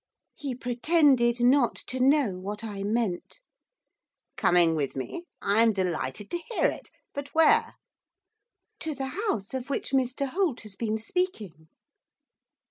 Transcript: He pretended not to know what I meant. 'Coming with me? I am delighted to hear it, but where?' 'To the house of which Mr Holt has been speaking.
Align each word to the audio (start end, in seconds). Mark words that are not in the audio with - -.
He 0.33 0.55
pretended 0.55 1.39
not 1.41 1.75
to 1.85 1.99
know 1.99 2.39
what 2.39 2.63
I 2.63 2.81
meant. 2.81 3.39
'Coming 4.35 4.73
with 4.73 4.95
me? 4.95 5.25
I 5.43 5.61
am 5.61 5.73
delighted 5.73 6.31
to 6.31 6.39
hear 6.39 6.65
it, 6.71 6.89
but 7.13 7.27
where?' 7.35 7.75
'To 8.79 8.95
the 8.95 9.09
house 9.09 9.53
of 9.53 9.69
which 9.69 9.91
Mr 9.91 10.27
Holt 10.29 10.61
has 10.61 10.75
been 10.75 10.97
speaking. 10.97 11.67